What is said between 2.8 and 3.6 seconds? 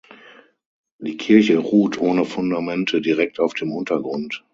direkt auf